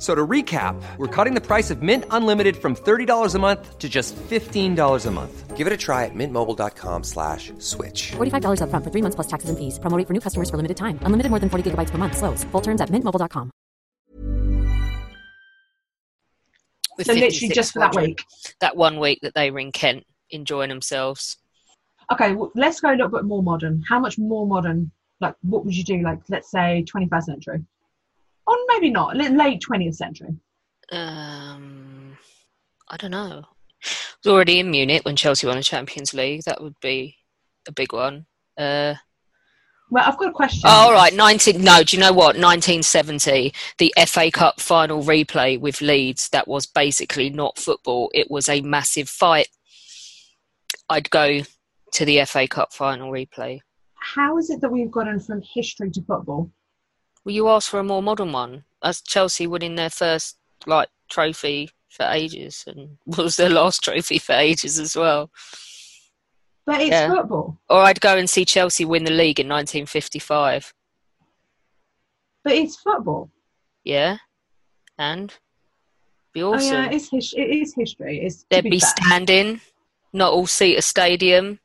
F- 0.00 0.02
So 0.02 0.14
to 0.14 0.26
recap, 0.26 0.80
we're 0.96 1.06
cutting 1.24 1.34
the 1.34 1.42
price 1.46 1.70
of 1.70 1.82
Mint 1.82 2.04
Unlimited 2.10 2.56
from 2.56 2.74
$30 2.74 3.34
a 3.34 3.38
month 3.38 3.78
to 3.78 3.88
just 3.88 4.16
$15 4.16 5.06
a 5.06 5.10
month. 5.10 5.56
Give 5.58 5.66
it 5.66 5.72
a 5.74 5.76
try 5.76 6.06
at 6.06 6.14
mintmobile.com 6.14 7.04
slash 7.04 7.52
switch. 7.58 8.12
$45 8.12 8.60
upfront 8.62 8.82
for 8.82 8.90
three 8.90 9.02
months 9.02 9.16
plus 9.16 9.26
taxes 9.26 9.50
and 9.50 9.58
fees. 9.58 9.78
Promo 9.78 9.98
rate 9.98 10.06
for 10.06 10.14
new 10.14 10.20
customers 10.20 10.48
for 10.48 10.56
limited 10.56 10.78
time. 10.78 10.98
Unlimited 11.02 11.28
more 11.28 11.38
than 11.38 11.50
40 11.50 11.70
gigabytes 11.70 11.90
per 11.90 11.98
month. 11.98 12.16
Slows. 12.16 12.44
Full 12.44 12.62
terms 12.62 12.80
at 12.80 12.88
mintmobile.com. 12.88 13.50
With 16.96 17.06
So 17.06 17.12
literally 17.12 17.54
just 17.54 17.72
for 17.72 17.80
that 17.80 17.94
week. 17.94 18.24
That 18.60 18.76
one 18.76 18.98
week 19.00 19.18
that 19.22 19.34
they 19.34 19.50
were 19.50 19.60
in 19.60 19.70
Kent 19.72 20.04
enjoying 20.30 20.70
themselves. 20.70 21.36
Okay, 22.12 22.32
well, 22.34 22.50
let's 22.54 22.80
go 22.80 22.88
a 22.88 22.92
little 22.96 23.08
bit 23.08 23.24
more 23.24 23.42
modern. 23.42 23.84
How 23.88 24.00
much 24.00 24.16
more 24.18 24.46
modern? 24.46 24.90
Like, 25.20 25.34
what 25.42 25.64
would 25.64 25.76
you 25.76 25.84
do? 25.84 26.02
Like, 26.02 26.20
let's 26.28 26.50
say 26.50 26.84
21st 26.88 27.22
century, 27.24 27.64
or 28.46 28.56
maybe 28.68 28.90
not, 28.90 29.16
late 29.16 29.62
20th 29.68 29.94
century. 29.96 30.34
Um, 30.92 32.16
I 32.88 32.96
don't 32.96 33.10
know. 33.12 33.44
I 33.44 33.86
was 34.24 34.32
already 34.32 34.58
in 34.60 34.70
Munich 34.70 35.02
when 35.04 35.16
Chelsea 35.16 35.46
won 35.46 35.56
the 35.56 35.62
Champions 35.62 36.12
League. 36.12 36.42
That 36.44 36.62
would 36.62 36.78
be 36.80 37.16
a 37.68 37.72
big 37.72 37.92
one. 37.92 38.26
Uh, 38.58 38.94
Well, 39.90 40.04
I've 40.06 40.18
got 40.18 40.28
a 40.28 40.32
question. 40.32 40.62
oh, 40.64 40.86
all 40.88 40.92
right, 40.92 41.14
19. 41.14 41.62
No, 41.62 41.82
do 41.82 41.96
you 41.96 42.00
know 42.02 42.12
what? 42.12 42.36
1970, 42.36 43.52
the 43.78 43.94
FA 44.06 44.30
Cup 44.30 44.60
final 44.60 45.02
replay 45.02 45.58
with 45.58 45.80
Leeds. 45.80 46.28
That 46.30 46.46
was 46.48 46.66
basically 46.66 47.30
not 47.30 47.58
football. 47.58 48.10
It 48.12 48.30
was 48.30 48.48
a 48.48 48.60
massive 48.60 49.08
fight. 49.08 49.48
I'd 50.88 51.10
go 51.10 51.40
to 51.92 52.04
the 52.04 52.24
FA 52.24 52.46
Cup 52.46 52.72
final 52.72 53.10
replay. 53.10 53.60
How 53.94 54.38
is 54.38 54.50
it 54.50 54.60
that 54.60 54.70
we've 54.72 54.90
gotten 54.90 55.20
from 55.20 55.40
history 55.42 55.90
to 55.92 56.02
football? 56.02 56.50
Well, 57.24 57.34
you 57.34 57.48
asked 57.48 57.68
for 57.68 57.80
a 57.80 57.84
more 57.84 58.02
modern 58.02 58.32
one. 58.32 58.64
As 58.82 59.00
Chelsea 59.02 59.46
winning 59.46 59.74
their 59.74 59.90
first 59.90 60.38
like 60.66 60.88
trophy 61.10 61.70
for 61.90 62.04
ages, 62.04 62.64
and 62.66 62.96
was 63.06 63.36
their 63.36 63.50
last 63.50 63.82
trophy 63.84 64.18
for 64.18 64.32
ages 64.32 64.78
as 64.78 64.96
well. 64.96 65.30
But 66.66 66.80
it's 66.80 66.90
Yeah. 66.90 67.08
football. 67.14 67.58
Or 67.68 67.78
I'd 67.80 68.00
go 68.00 68.16
and 68.16 68.28
see 68.30 68.44
Chelsea 68.44 68.84
win 68.84 69.04
the 69.04 69.10
league 69.10 69.40
in 69.40 69.48
1955. 69.48 70.72
But 72.44 72.54
it's 72.54 72.76
football. 72.76 73.30
Yeah, 73.84 74.18
and 74.98 75.34
be 76.32 76.42
awesome. 76.42 76.76
Oh, 76.76 76.80
yeah, 76.84 76.90
it's 76.90 77.10
his- 77.10 77.34
it 77.36 77.50
is 77.50 77.74
history. 77.74 78.20
It's 78.24 78.44
There'd 78.50 78.64
be 78.64 78.70
be 78.70 78.80
standing, 78.80 79.60
not 80.12 80.32
all 80.32 80.46
seat 80.46 80.76
a 80.76 80.82
stadium. 80.82 81.60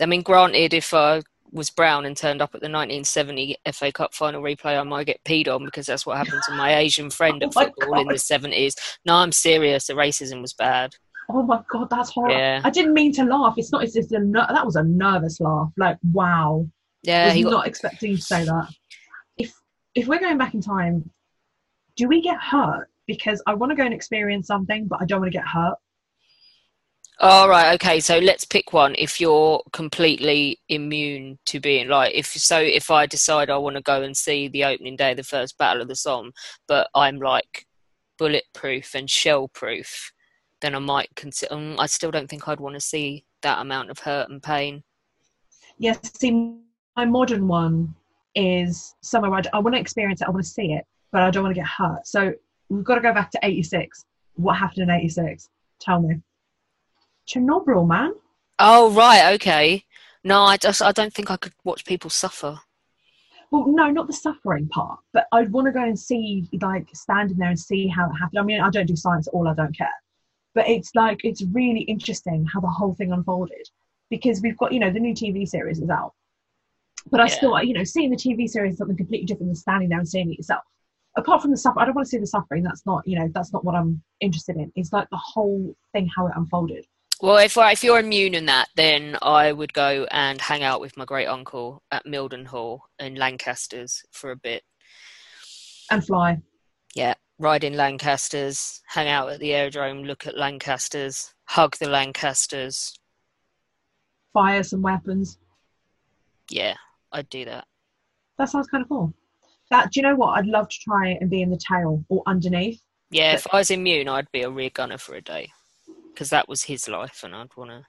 I 0.00 0.06
mean, 0.06 0.22
granted, 0.22 0.72
if 0.74 0.92
I 0.94 1.22
was 1.52 1.70
brown 1.70 2.04
and 2.06 2.16
turned 2.16 2.42
up 2.42 2.50
at 2.54 2.60
the 2.60 2.66
1970 2.66 3.56
FA 3.72 3.92
Cup 3.92 4.14
final 4.14 4.42
replay, 4.42 4.78
I 4.78 4.82
might 4.82 5.06
get 5.06 5.22
peed 5.24 5.48
on 5.48 5.64
because 5.64 5.86
that's 5.86 6.06
what 6.06 6.16
happened 6.16 6.42
to 6.46 6.54
my 6.54 6.76
Asian 6.76 7.10
friend 7.10 7.42
Oh 7.42 7.46
at 7.46 7.54
my 7.54 7.64
football 7.64 8.00
in 8.00 8.08
the 8.08 8.14
70s. 8.14 8.74
No, 9.04 9.14
I'm 9.14 9.32
serious. 9.32 9.86
The 9.86 9.94
racism 9.94 10.40
was 10.40 10.52
bad. 10.52 10.94
Oh 11.28 11.42
my 11.42 11.60
god, 11.70 11.90
that's 11.90 12.10
horrible. 12.10 12.36
Yeah. 12.36 12.60
I 12.64 12.70
didn't 12.70 12.94
mean 12.94 13.12
to 13.14 13.24
laugh. 13.24 13.54
It's 13.56 13.72
not. 13.72 13.82
It's 13.82 13.94
just 13.94 14.12
a 14.12 14.20
ner- 14.20 14.46
that 14.48 14.64
was 14.64 14.76
a 14.76 14.84
nervous 14.84 15.40
laugh. 15.40 15.72
Like 15.76 15.98
wow, 16.12 16.68
Yeah, 17.02 17.26
was 17.26 17.34
he 17.34 17.42
got 17.42 17.50
not 17.50 17.66
expecting 17.66 18.12
you 18.12 18.16
to 18.16 18.22
say 18.22 18.44
that. 18.44 18.68
If 19.36 19.52
if 19.94 20.06
we're 20.06 20.20
going 20.20 20.38
back 20.38 20.54
in 20.54 20.60
time, 20.60 21.10
do 21.96 22.06
we 22.06 22.20
get 22.20 22.40
hurt? 22.40 22.88
Because 23.06 23.42
I 23.46 23.54
want 23.54 23.70
to 23.70 23.76
go 23.76 23.84
and 23.84 23.94
experience 23.94 24.46
something, 24.46 24.86
but 24.86 25.00
I 25.00 25.04
don't 25.04 25.20
want 25.20 25.32
to 25.32 25.36
get 25.38 25.46
hurt. 25.46 25.76
All 27.18 27.48
right, 27.48 27.72
okay. 27.74 27.98
So 28.00 28.18
let's 28.18 28.44
pick 28.44 28.74
one. 28.74 28.94
If 28.98 29.20
you're 29.20 29.62
completely 29.72 30.60
immune 30.68 31.38
to 31.46 31.60
being 31.60 31.88
like, 31.88 32.14
if 32.14 32.26
so, 32.26 32.58
if 32.58 32.90
I 32.90 33.06
decide 33.06 33.48
I 33.48 33.56
want 33.56 33.76
to 33.76 33.82
go 33.82 34.02
and 34.02 34.14
see 34.14 34.48
the 34.48 34.64
opening 34.64 34.96
day 34.96 35.12
of 35.12 35.16
the 35.16 35.22
first 35.22 35.56
Battle 35.56 35.80
of 35.80 35.88
the 35.88 35.96
Somme, 35.96 36.32
but 36.68 36.88
I'm 36.94 37.16
like 37.16 37.66
bulletproof 38.18 38.94
and 38.94 39.08
shell 39.08 39.48
proof, 39.48 40.12
then 40.60 40.74
I 40.74 40.78
might 40.78 41.08
consider. 41.16 41.54
Um, 41.54 41.76
I 41.78 41.86
still 41.86 42.10
don't 42.10 42.28
think 42.28 42.48
I'd 42.48 42.60
want 42.60 42.74
to 42.74 42.80
see 42.80 43.24
that 43.40 43.60
amount 43.60 43.90
of 43.90 43.98
hurt 44.00 44.28
and 44.28 44.42
pain. 44.42 44.82
Yes, 45.78 45.98
see, 46.18 46.54
my 46.96 47.06
modern 47.06 47.48
one 47.48 47.94
is 48.34 48.94
somewhere 49.00 49.32
I, 49.32 49.42
I 49.54 49.58
want 49.60 49.74
to 49.74 49.80
experience 49.80 50.20
it. 50.20 50.28
I 50.28 50.30
want 50.30 50.44
to 50.44 50.50
see 50.50 50.72
it, 50.74 50.84
but 51.12 51.22
I 51.22 51.30
don't 51.30 51.44
want 51.44 51.54
to 51.54 51.60
get 51.60 51.68
hurt. 51.68 52.06
So 52.06 52.34
we've 52.68 52.84
got 52.84 52.96
to 52.96 53.00
go 53.00 53.14
back 53.14 53.30
to 53.30 53.38
'86. 53.42 54.04
What 54.34 54.58
happened 54.58 54.82
in 54.82 54.90
'86? 54.90 55.48
Tell 55.80 56.02
me. 56.02 56.20
Chernobyl, 57.26 57.86
man. 57.86 58.14
Oh 58.58 58.90
right, 58.90 59.34
okay. 59.34 59.84
No, 60.24 60.42
I 60.42 60.56
just 60.56 60.82
I 60.82 60.92
don't 60.92 61.12
think 61.12 61.30
I 61.30 61.36
could 61.36 61.52
watch 61.64 61.84
people 61.84 62.10
suffer. 62.10 62.60
Well, 63.50 63.66
no, 63.68 63.90
not 63.90 64.08
the 64.08 64.12
suffering 64.12 64.68
part, 64.68 64.98
but 65.12 65.26
I'd 65.32 65.52
want 65.52 65.66
to 65.66 65.72
go 65.72 65.82
and 65.82 65.98
see, 65.98 66.48
like, 66.60 66.88
standing 66.94 67.36
there 67.36 67.48
and 67.48 67.58
see 67.58 67.86
how 67.86 68.06
it 68.10 68.14
happened. 68.14 68.40
I 68.40 68.42
mean, 68.42 68.60
I 68.60 68.70
don't 68.70 68.86
do 68.86 68.96
science 68.96 69.28
at 69.28 69.34
all, 69.34 69.46
I 69.46 69.54
don't 69.54 69.76
care. 69.76 69.88
But 70.54 70.68
it's 70.68 70.90
like, 70.96 71.20
it's 71.22 71.44
really 71.52 71.82
interesting 71.82 72.44
how 72.52 72.60
the 72.60 72.66
whole 72.68 72.94
thing 72.94 73.12
unfolded 73.12 73.68
because 74.10 74.40
we've 74.40 74.56
got, 74.56 74.72
you 74.72 74.80
know, 74.80 74.90
the 74.90 74.98
new 74.98 75.14
TV 75.14 75.46
series 75.46 75.80
is 75.80 75.90
out. 75.90 76.12
But 77.10 77.20
I 77.20 77.26
Yeah. 77.26 77.34
still, 77.36 77.62
you 77.62 77.74
know, 77.74 77.84
seeing 77.84 78.10
the 78.10 78.16
TV 78.16 78.48
series 78.48 78.72
is 78.72 78.78
something 78.78 78.96
completely 78.96 79.26
different 79.26 79.50
than 79.50 79.54
standing 79.56 79.90
there 79.90 79.98
and 80.00 80.08
seeing 80.08 80.32
it 80.32 80.38
yourself. 80.38 80.64
Apart 81.16 81.40
from 81.40 81.52
the 81.52 81.56
suffering, 81.56 81.82
I 81.82 81.86
don't 81.86 81.94
want 81.94 82.06
to 82.06 82.10
see 82.10 82.18
the 82.18 82.26
suffering. 82.26 82.64
That's 82.64 82.84
not, 82.84 83.06
you 83.06 83.18
know, 83.18 83.28
that's 83.32 83.52
not 83.52 83.64
what 83.64 83.76
I'm 83.76 84.02
interested 84.20 84.56
in. 84.56 84.72
It's 84.74 84.92
like 84.92 85.08
the 85.10 85.16
whole 85.16 85.76
thing, 85.92 86.08
how 86.08 86.26
it 86.26 86.32
unfolded. 86.36 86.84
Well, 87.20 87.38
if 87.38 87.56
I- 87.56 87.72
if 87.72 87.82
you're 87.82 87.98
immune 87.98 88.34
in 88.34 88.46
that, 88.46 88.68
then 88.74 89.16
I 89.22 89.50
would 89.52 89.72
go 89.72 90.06
and 90.10 90.40
hang 90.40 90.62
out 90.62 90.80
with 90.80 90.96
my 90.96 91.06
great 91.06 91.26
uncle 91.26 91.82
at 91.90 92.04
Mildenhall 92.04 92.80
in 92.98 93.14
Lancasters 93.14 94.04
for 94.12 94.30
a 94.30 94.36
bit. 94.36 94.64
And 95.90 96.04
fly. 96.04 96.42
Yeah, 96.94 97.14
ride 97.38 97.64
in 97.64 97.74
Lancasters, 97.74 98.82
hang 98.88 99.08
out 99.08 99.30
at 99.30 99.40
the 99.40 99.54
aerodrome, 99.54 100.02
look 100.04 100.26
at 100.26 100.36
Lancasters, 100.36 101.34
hug 101.44 101.76
the 101.76 101.88
Lancasters. 101.88 102.98
fire 104.32 104.62
some 104.62 104.82
weapons. 104.82 105.38
Yeah, 106.50 106.76
I'd 107.10 107.30
do 107.30 107.46
that. 107.46 107.66
That 108.36 108.50
sounds 108.50 108.66
kind 108.66 108.82
of 108.82 108.88
cool. 108.90 109.14
That 109.70 109.90
do 109.90 110.00
you 110.00 110.02
know 110.02 110.14
what? 110.14 110.38
I'd 110.38 110.46
love 110.46 110.68
to 110.68 110.78
try 110.78 111.16
and 111.18 111.30
be 111.30 111.40
in 111.40 111.48
the 111.48 111.56
tail 111.56 112.04
or 112.10 112.22
underneath. 112.26 112.82
Yeah, 113.08 113.32
if 113.32 113.46
I 113.50 113.56
was 113.56 113.70
immune, 113.70 114.08
I'd 114.08 114.30
be 114.32 114.42
a 114.42 114.50
rear 114.50 114.68
gunner 114.68 114.98
for 114.98 115.14
a 115.14 115.22
day 115.22 115.50
because 116.16 116.30
that 116.30 116.48
was 116.48 116.64
his 116.64 116.88
life, 116.88 117.20
and 117.22 117.34
I'd 117.34 117.54
want 117.56 117.70
to 117.70 117.84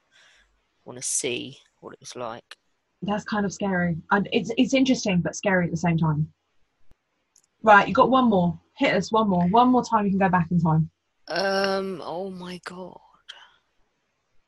want 0.84 1.00
to 1.00 1.04
see 1.04 1.58
what 1.80 1.94
it 1.94 2.00
was 2.02 2.16
like. 2.16 2.58
That's 3.02 3.24
kind 3.24 3.46
of 3.46 3.54
scary. 3.54 3.98
And 4.12 4.28
it's 4.34 4.52
it's 4.58 4.74
interesting 4.74 5.22
but 5.22 5.36
scary 5.36 5.66
at 5.66 5.72
the 5.72 5.78
same 5.78 5.98
time. 5.98 6.28
Right, 7.64 7.88
you 7.88 7.94
got 7.94 8.10
one 8.10 8.30
more. 8.30 8.60
Hit 8.76 8.94
us 8.94 9.12
one 9.12 9.30
more. 9.30 9.48
One 9.48 9.70
more 9.70 9.84
time 9.84 10.06
you 10.06 10.12
can 10.12 10.20
go 10.20 10.30
back 10.30 10.48
in 10.52 10.60
time. 10.60 10.90
Um, 11.30 12.02
oh 12.04 12.30
my 12.30 12.60
god. 12.66 13.00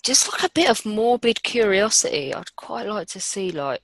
Just 0.04 0.32
like 0.32 0.44
a 0.44 0.54
bit 0.54 0.70
of 0.70 0.86
morbid 0.86 1.44
curiosity. 1.44 2.34
I'd 2.34 2.56
quite 2.56 2.88
like 2.88 3.08
to 3.10 3.20
see 3.20 3.52
like 3.52 3.82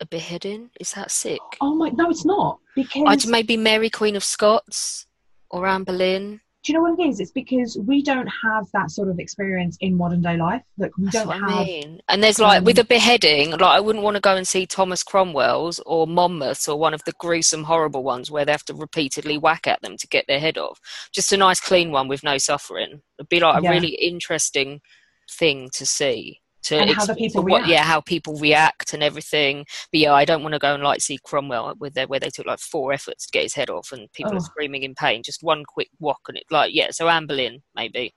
a 0.00 0.06
beheading. 0.06 0.70
Is 0.78 0.92
that 0.92 1.10
sick? 1.10 1.40
Oh 1.60 1.74
my 1.74 1.88
no, 1.90 2.10
it's 2.10 2.24
not. 2.24 2.58
Because 2.74 3.04
I'd 3.06 3.26
maybe 3.26 3.56
Mary 3.56 3.90
Queen 3.90 4.16
of 4.16 4.24
Scots 4.24 5.06
or 5.50 5.66
Anne 5.66 5.84
Boleyn. 5.84 6.40
Do 6.62 6.72
you 6.72 6.78
know 6.78 6.82
what 6.82 6.98
it 7.00 7.08
is? 7.08 7.20
It's 7.20 7.30
because 7.30 7.78
we 7.86 8.02
don't 8.02 8.28
have 8.44 8.66
that 8.74 8.90
sort 8.90 9.08
of 9.08 9.18
experience 9.18 9.78
in 9.80 9.96
modern 9.96 10.20
day 10.20 10.36
life. 10.36 10.62
Like 10.76 10.96
we 10.98 11.04
That's 11.04 11.24
don't 11.24 11.30
have. 11.30 11.42
I 11.42 11.64
mean. 11.64 12.00
And 12.08 12.22
there's 12.22 12.38
like 12.38 12.64
with 12.64 12.78
um, 12.78 12.82
a 12.82 12.86
beheading, 12.86 13.52
like 13.52 13.62
I 13.62 13.80
wouldn't 13.80 14.04
want 14.04 14.16
to 14.16 14.20
go 14.20 14.36
and 14.36 14.46
see 14.46 14.66
Thomas 14.66 15.02
Cromwell's 15.02 15.80
or 15.86 16.06
Monmouth's 16.06 16.68
or 16.68 16.78
one 16.78 16.92
of 16.92 17.02
the 17.04 17.14
gruesome, 17.18 17.64
horrible 17.64 18.02
ones 18.02 18.30
where 18.30 18.44
they 18.44 18.52
have 18.52 18.64
to 18.64 18.74
repeatedly 18.74 19.38
whack 19.38 19.66
at 19.66 19.80
them 19.80 19.96
to 19.96 20.06
get 20.08 20.26
their 20.28 20.40
head 20.40 20.58
off. 20.58 20.78
Just 21.12 21.32
a 21.32 21.36
nice, 21.38 21.60
clean 21.60 21.92
one 21.92 22.08
with 22.08 22.22
no 22.22 22.36
suffering. 22.36 23.00
It'd 23.18 23.30
be 23.30 23.40
like 23.40 23.60
a 23.60 23.64
Yeah. 23.64 23.70
really 23.70 23.94
interesting 23.94 24.82
thing 25.30 25.70
to 25.72 25.86
see. 25.86 26.40
To 26.64 26.76
And 26.76 26.90
how 26.90 27.06
the 27.06 27.14
people 27.14 27.42
what, 27.42 27.66
yeah, 27.66 27.76
react. 27.76 27.86
how 27.86 28.00
people 28.02 28.36
react 28.36 28.92
and 28.92 29.02
everything. 29.02 29.64
But 29.90 30.00
yeah, 30.00 30.12
I 30.12 30.24
don't 30.26 30.42
want 30.42 30.52
to 30.52 30.58
go 30.58 30.74
and 30.74 30.82
like 30.82 31.00
see 31.00 31.18
Cromwell 31.24 31.74
with 31.80 31.94
their, 31.94 32.06
where 32.06 32.20
they 32.20 32.28
took 32.30 32.46
like 32.46 32.58
four 32.58 32.92
efforts 32.92 33.26
to 33.26 33.30
get 33.32 33.44
his 33.44 33.54
head 33.54 33.70
off 33.70 33.92
and 33.92 34.12
people 34.12 34.32
Oh. 34.34 34.36
are 34.36 34.40
screaming 34.40 34.82
in 34.82 34.94
pain. 34.94 35.22
Just 35.22 35.42
one 35.42 35.64
quick 35.64 35.88
whack 36.00 36.18
and 36.28 36.36
it 36.36 36.44
like 36.50 36.74
yeah. 36.74 36.88
So 36.90 37.08
Anne 37.08 37.26
Boleyn 37.26 37.62
maybe 37.74 38.14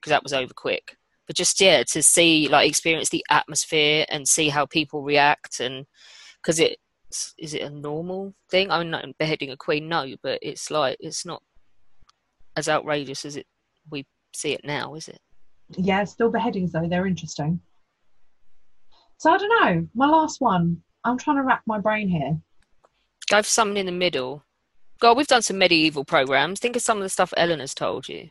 because 0.00 0.10
that 0.10 0.22
was 0.24 0.32
over 0.34 0.52
quick 0.54 0.96
but 1.26 1.34
just 1.36 1.58
yeah 1.58 1.82
to 1.84 2.02
see 2.02 2.46
like 2.48 2.68
experience 2.68 3.08
the 3.08 3.24
atmosphere 3.30 4.04
and 4.10 4.28
see 4.28 4.50
how 4.50 4.66
people 4.66 5.02
react 5.02 5.58
and 5.60 5.86
because 6.42 6.60
it 6.60 6.76
is 7.38 7.54
it 7.54 7.62
a 7.62 7.70
normal 7.70 8.34
thing 8.50 8.70
i'm 8.70 8.90
not 8.90 9.06
beheading 9.18 9.50
a 9.50 9.56
queen 9.56 9.88
no 9.88 10.04
but 10.22 10.38
it's 10.42 10.70
like 10.70 10.98
it's 11.00 11.24
not 11.24 11.42
as 12.56 12.68
outrageous 12.68 13.24
as 13.24 13.36
it 13.36 13.46
we 13.90 14.04
see 14.34 14.52
it 14.52 14.60
now 14.64 14.94
is 14.94 15.08
it 15.08 15.18
Yeah, 15.78 16.04
still 16.04 16.30
beheadings 16.30 16.72
though. 16.72 16.86
They're 16.86 17.06
interesting. 17.06 17.58
So 19.24 19.30
I 19.32 19.38
don't 19.38 19.48
know. 19.64 19.88
My 19.94 20.06
last 20.06 20.42
one. 20.42 20.82
I'm 21.02 21.16
trying 21.16 21.36
to 21.38 21.42
wrap 21.44 21.62
my 21.66 21.78
brain 21.78 22.08
here. 22.10 22.38
go 23.30 23.40
for 23.42 23.48
something 23.48 23.78
in 23.78 23.86
the 23.86 23.92
middle 23.92 24.42
god 25.00 25.16
we've 25.16 25.26
done 25.26 25.40
some 25.40 25.56
medieval 25.56 26.04
programs 26.04 26.60
think 26.60 26.76
of 26.76 26.82
some 26.82 26.98
of 26.98 27.02
the 27.02 27.08
stuff 27.08 27.32
ellen 27.38 27.58
has 27.60 27.74
told 27.74 28.06
you 28.06 28.28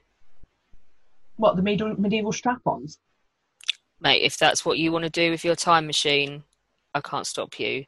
What 1.37 1.55
the 1.55 1.63
medieval 1.63 1.95
medieval 1.99 2.31
strap-ons? 2.31 2.99
mate 4.01 4.21
if 4.21 4.37
that's 4.37 4.63
what 4.65 4.77
you 4.77 4.91
want 4.91 5.03
to 5.03 5.09
do 5.09 5.31
with 5.31 5.43
your 5.43 5.55
time 5.55 5.87
machine 5.87 6.43
i 6.93 7.01
can't 7.01 7.25
stop 7.27 7.59
you 7.59 7.85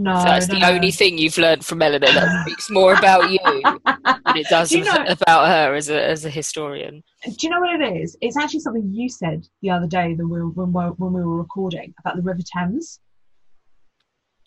No, 0.00 0.16
If 0.18 0.24
that's 0.24 0.46
no, 0.48 0.54
the 0.54 0.60
no. 0.60 0.68
only 0.70 0.92
thing 0.92 1.18
you've 1.18 1.38
learned 1.38 1.64
from 1.66 1.82
Eleanor 1.82 2.06
that 2.12 2.42
speaks 2.46 2.70
more 2.70 2.94
about 2.94 3.32
you 3.32 3.38
than 3.44 4.36
it 4.36 4.46
does 4.48 4.68
Do 4.70 4.78
you 4.78 4.84
know- 4.84 5.04
about 5.08 5.48
her 5.48 5.74
as 5.74 5.90
a 5.90 6.00
as 6.00 6.24
a 6.24 6.30
historian. 6.30 7.02
Do 7.24 7.34
you 7.40 7.50
know 7.50 7.58
what 7.60 7.80
it 7.80 7.96
is? 7.96 8.16
It's 8.20 8.36
actually 8.36 8.60
something 8.60 8.88
you 8.94 9.08
said 9.08 9.48
the 9.60 9.70
other 9.70 9.88
day 9.88 10.14
that 10.14 10.24
we 10.24 10.40
were, 10.40 10.48
when, 10.50 11.12
we, 11.12 11.20
were 11.24 11.36
recording 11.36 11.94
about 11.98 12.14
the 12.14 12.22
River 12.22 12.42
Thames. 12.56 13.00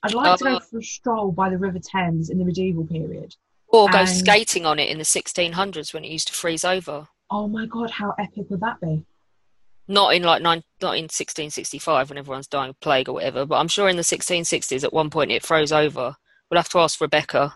I'd 0.03 0.13
like 0.13 0.39
to 0.39 0.47
Oh. 0.47 0.53
go 0.53 0.59
for 0.61 0.79
a 0.79 0.83
stroll 0.83 1.33
by 1.33 1.49
the 1.49 1.57
River 1.57 1.79
Thames 1.79 2.29
in 2.29 2.37
the 2.37 2.45
medieval 2.45 2.85
period. 2.87 3.35
Or 3.67 3.89
go 3.89 3.99
And- 3.99 4.09
skating 4.09 4.65
on 4.65 4.79
it 4.79 4.89
in 4.89 4.99
the 4.99 5.03
1600s 5.03 5.93
when 5.93 6.05
it 6.05 6.11
used 6.11 6.27
to 6.29 6.33
freeze 6.33 6.63
over. 6.63 7.09
Oh 7.29 7.47
my 7.49 7.65
god, 7.65 7.91
how 7.91 8.13
epic 8.17 8.45
would 8.49 8.61
that 8.61 8.79
be? 8.79 9.03
Not 9.87 10.13
in 10.13 10.23
like 10.23 10.41
nine, 10.41 10.63
not 10.81 10.97
in 10.97 11.03
1665 11.03 12.09
when 12.09 12.17
everyone's 12.17 12.47
dying 12.47 12.69
of 12.69 12.79
plague 12.79 13.09
or 13.09 13.13
whatever, 13.13 13.45
but 13.45 13.57
I'm 13.57 13.67
sure 13.67 13.89
in 13.89 13.97
the 13.97 14.03
1660s 14.03 14.83
at 14.83 14.93
one 14.93 15.09
point 15.09 15.31
it 15.31 15.43
froze 15.43 15.71
over. 15.71 16.15
We'll 16.49 16.59
have 16.59 16.69
to 16.69 16.79
ask 16.79 17.01
Rebecca. 17.01 17.55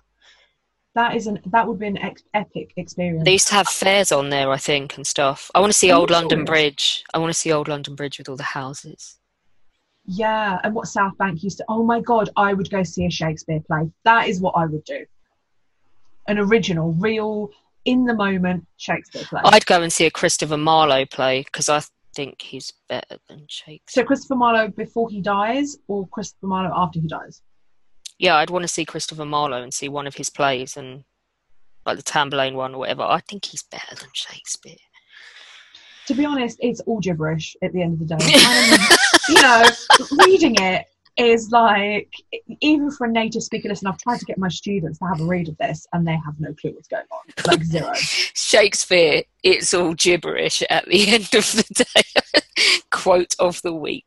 That 0.95 1.15
is 1.15 1.27
an 1.27 1.41
that 1.47 1.67
would 1.67 1.79
be 1.79 1.87
an 1.87 1.97
ex- 1.97 2.23
epic 2.33 2.71
experience. 2.77 3.25
They 3.25 3.33
used 3.33 3.49
to 3.49 3.55
have 3.55 3.67
fairs 3.67 4.13
on 4.13 4.29
there, 4.29 4.49
I 4.49 4.57
think, 4.57 4.95
and 4.95 5.05
stuff. 5.05 5.51
I 5.53 5.59
want 5.59 5.71
to 5.73 5.77
see 5.77 5.87
you 5.87 5.93
Old 5.93 6.09
London 6.09 6.45
serious? 6.45 6.49
Bridge. 6.49 7.03
I 7.13 7.17
want 7.19 7.29
to 7.31 7.37
see 7.37 7.51
Old 7.51 7.67
London 7.67 7.95
Bridge 7.95 8.17
with 8.17 8.29
all 8.29 8.37
the 8.37 8.43
houses. 8.43 9.17
Yeah, 10.05 10.59
and 10.63 10.73
what 10.73 10.87
South 10.87 11.17
Bank 11.17 11.43
used 11.43 11.57
to. 11.57 11.65
Oh 11.67 11.83
my 11.83 11.99
god, 11.99 12.29
I 12.37 12.53
would 12.53 12.69
go 12.69 12.83
see 12.83 13.05
a 13.05 13.11
Shakespeare 13.11 13.59
play. 13.59 13.91
That 14.05 14.29
is 14.29 14.39
what 14.39 14.53
I 14.55 14.65
would 14.65 14.85
do. 14.85 15.05
An 16.27 16.39
original, 16.39 16.93
real, 16.93 17.51
in 17.83 18.05
the 18.05 18.13
moment 18.13 18.65
Shakespeare 18.77 19.23
play. 19.23 19.41
I'd 19.43 19.65
go 19.65 19.81
and 19.81 19.91
see 19.91 20.05
a 20.05 20.11
Christopher 20.11 20.57
Marlowe 20.57 21.05
play 21.05 21.43
because 21.43 21.67
I 21.67 21.81
think 22.15 22.41
he's 22.41 22.71
better 22.89 23.17
than 23.29 23.45
Shakespeare. 23.47 24.03
so 24.03 24.05
Christopher 24.05 24.35
Marlowe 24.35 24.69
before 24.69 25.09
he 25.09 25.21
dies, 25.21 25.77
or 25.87 26.07
Christopher 26.07 26.47
Marlowe 26.47 26.73
after 26.75 26.99
he 26.99 27.07
dies. 27.07 27.41
yeah, 28.17 28.35
I'd 28.37 28.49
want 28.49 28.63
to 28.63 28.67
see 28.69 28.85
Christopher 28.85 29.25
Marlowe 29.25 29.61
and 29.61 29.73
see 29.73 29.89
one 29.89 30.07
of 30.07 30.15
his 30.15 30.29
plays 30.29 30.77
and 30.77 31.03
like 31.85 31.97
the 31.97 32.03
Tamburlaine 32.03 32.55
one 32.55 32.73
or 32.73 32.79
whatever. 32.79 33.03
I 33.03 33.19
think 33.19 33.45
he's 33.45 33.63
better 33.63 33.95
than 33.95 34.09
Shakespeare. 34.13 34.75
To 36.07 36.13
be 36.13 36.25
honest, 36.25 36.57
it's 36.61 36.79
all 36.81 36.99
gibberish 36.99 37.55
at 37.61 37.73
the 37.73 37.81
end 37.81 37.93
of 38.01 38.07
the 38.07 38.15
day. 38.15 38.87
You 39.27 39.41
know, 39.41 39.63
reading 40.23 40.53
it 40.59 40.85
is 41.17 41.49
like 41.51 42.11
even 42.61 42.91
for 42.91 43.05
a 43.07 43.11
native 43.11 43.43
speaker. 43.43 43.69
Listen, 43.69 43.87
I've 43.87 43.97
tried 43.97 44.19
to 44.19 44.25
get 44.25 44.37
my 44.37 44.49
students 44.49 44.99
to 44.99 45.05
have 45.05 45.21
a 45.21 45.25
read 45.25 45.47
of 45.49 45.57
this, 45.57 45.87
and 45.93 46.05
they 46.07 46.13
have 46.25 46.39
no 46.39 46.53
clue 46.53 46.71
what's 46.71 46.87
going 46.87 47.03
on. 47.11 47.19
Like 47.47 47.63
zero. 47.63 47.93
Shakespeare, 47.95 49.23
it's 49.43 49.73
all 49.73 49.93
gibberish 49.93 50.63
at 50.69 50.85
the 50.87 51.07
end 51.13 51.33
of 51.35 51.51
the 51.51 51.85
day. 51.85 52.41
Quote 52.91 53.35
of 53.39 53.61
the 53.61 53.73
week. 53.73 54.05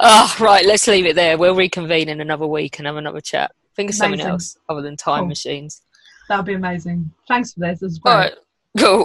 oh, 0.00 0.36
right, 0.40 0.64
let's 0.64 0.86
leave 0.86 1.06
it 1.06 1.16
there. 1.16 1.36
We'll 1.36 1.54
reconvene 1.54 2.08
in 2.08 2.20
another 2.20 2.46
week 2.46 2.78
and 2.78 2.86
have 2.86 2.96
another 2.96 3.20
chat. 3.20 3.52
Think 3.76 3.90
of 3.90 3.96
something 3.96 4.20
else 4.20 4.56
other 4.68 4.82
than 4.82 4.96
time 4.96 5.20
Cool. 5.20 5.28
machines. 5.28 5.82
That 6.28 6.38
would 6.38 6.46
be 6.46 6.54
amazing. 6.54 7.10
Thanks 7.26 7.52
for 7.52 7.60
this. 7.60 7.80
This 7.80 7.82
was 7.82 7.98
great. 7.98 8.12
All 8.12 8.18
right, 8.18 8.34
cool. 8.78 9.04